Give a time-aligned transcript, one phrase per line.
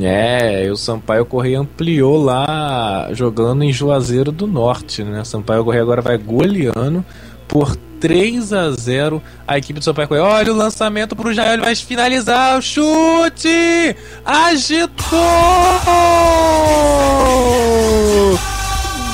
[0.00, 5.22] É, o Sampaio Correia ampliou lá jogando em Juazeiro do Norte, né?
[5.24, 7.04] Sampaio Correia agora vai goleando
[7.46, 10.26] por 3 a 0 a equipe do Sampaio Correia.
[10.26, 13.96] Olha o lançamento pro Jael, ele vai finalizar o chute!
[14.24, 15.16] Agitou!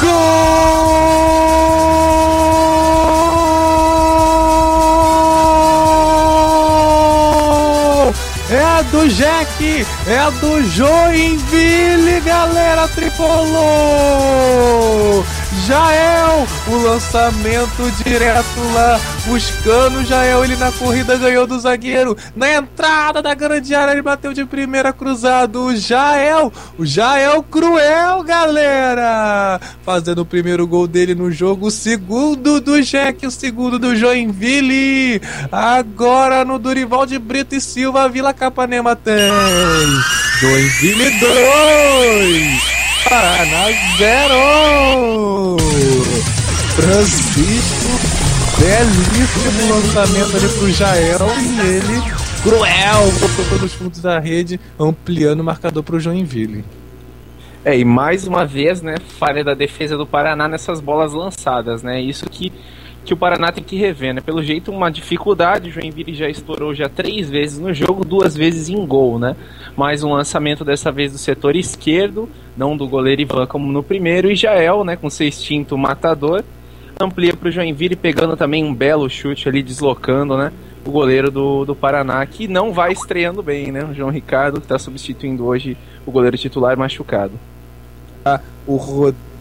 [0.00, 0.41] Gol!
[8.82, 14.71] É do Jack, é do Joinville, galera tricolor!
[15.66, 23.22] Jael, o lançamento direto lá, buscando Jael, ele na corrida ganhou do zagueiro, na entrada
[23.22, 30.22] da grande área ele bateu de primeira cruzado, o Jael, o Jael cruel, galera, fazendo
[30.22, 36.44] o primeiro gol dele no jogo, o segundo do Jack, o segundo do Joinville, agora
[36.44, 39.30] no Durival de Brito e Silva, Vila Capanema tem,
[40.40, 43.66] Joinville 2, Paraná
[43.98, 45.56] 0!
[46.74, 47.90] Francisco,
[48.58, 52.02] belíssimo lançamento ali pro Jael e ele,
[52.42, 56.64] cruel, botou todos os fundos da rede, ampliando o marcador pro Joinville.
[57.64, 62.00] É, e mais uma vez, né, falha da defesa do Paraná nessas bolas lançadas, né?
[62.00, 62.52] Isso que,
[63.04, 64.20] que o Paraná tem que rever, né?
[64.20, 68.68] Pelo jeito, uma dificuldade, o Joinville já estourou já três vezes no jogo, duas vezes
[68.68, 69.34] em gol, né?
[69.76, 74.30] Mais um lançamento dessa vez do setor esquerdo, não do goleiro Ivan como no primeiro,
[74.30, 76.44] e Jael, né, com seu instinto matador,
[77.00, 80.52] amplia para o Joinville, pegando também um belo chute ali, deslocando, né,
[80.84, 84.66] o goleiro do, do Paraná, que não vai estreando bem, né, o João Ricardo, que
[84.66, 87.32] está substituindo hoje o goleiro titular machucado.
[88.66, 89.31] O Rodrigo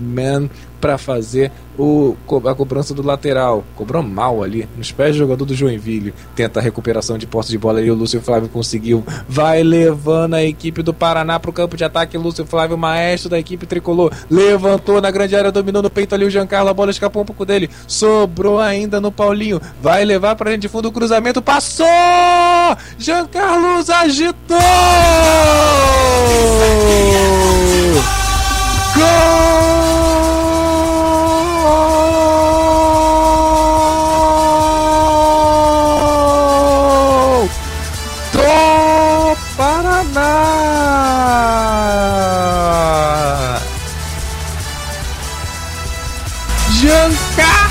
[0.00, 0.48] Man
[0.80, 3.64] para fazer o, a cobrança do lateral.
[3.76, 6.14] Cobrou mal ali, nos pés do jogador do Joinville.
[6.34, 9.04] Tenta a recuperação de posse de bola e o Lúcio Flávio conseguiu.
[9.28, 12.16] Vai levando a equipe do Paraná pro campo de ataque.
[12.16, 16.30] Lúcio Flávio, maestro da equipe tricolor, levantou na grande área, dominou no peito ali o
[16.30, 16.70] Giancarlo.
[16.70, 17.70] A bola escapou um pouco dele.
[17.86, 19.60] Sobrou ainda no Paulinho.
[19.82, 21.42] Vai levar pra gente de fundo o cruzamento.
[21.42, 21.86] Passou!
[22.98, 24.58] Giancarlo agitou!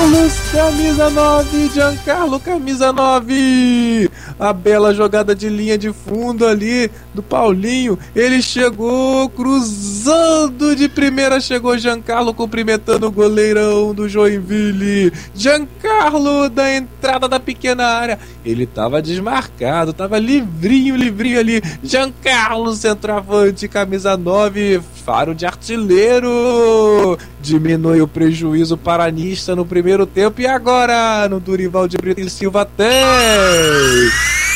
[0.00, 4.10] Giancarlo, camisa 9, Giancarlo, camisa 9.
[4.38, 7.98] A bela jogada de linha de fundo ali do Paulinho.
[8.16, 15.12] Ele chegou cruzando de primeira, chegou Giancarlo cumprimentando o goleirão do Joinville.
[15.34, 18.18] Giancarlo da entrada da pequena área.
[18.42, 21.62] Ele tava desmarcado, tava livrinho, livrinho ali.
[21.84, 27.18] Giancarlo, centroavante, camisa 9, faro de artilheiro.
[27.42, 32.64] Diminui o prejuízo paranista no primeiro tempo e agora no Durival de Brito e Silva
[32.64, 32.86] tem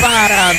[0.00, 0.52] Paraná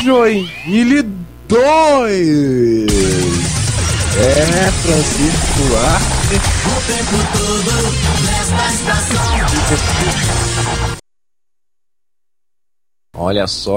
[0.00, 1.02] 1 Joinville
[1.48, 1.54] 2
[4.18, 5.62] É Francisco
[6.66, 7.72] O tempo todo
[8.22, 9.24] nesta estação.
[13.16, 13.72] Olha só